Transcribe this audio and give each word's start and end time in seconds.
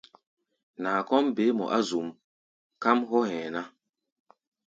Naa 0.81 0.99
kɔ́ʼm 1.07 1.25
beé 1.35 1.51
mɔ 1.57 1.65
á 1.75 1.79
zuʼm, 1.87 2.07
káʼm 2.81 2.99
hɔ́ 3.09 3.21
hɛ̧ɛ̧ 3.29 3.47
ná. 3.55 3.61